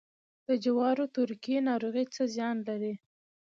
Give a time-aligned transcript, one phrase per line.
[0.47, 2.93] د جوارو تورکي ناروغي څه زیان لري؟